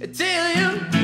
[0.00, 0.97] Italian.